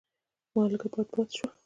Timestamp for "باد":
0.93-1.07, 1.13-1.29